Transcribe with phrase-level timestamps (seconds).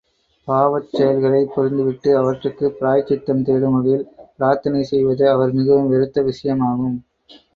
[0.03, 6.97] ◯ பாவச் செயல்களைப் புரிந்துவிட்டு, அவற்றுக்குப் பிராயசித்தம் தேடும் வகையில் பிரார்த்தனை செய்வது அவர் மிகவும் வெறுத்த விஷ்யமாகும்.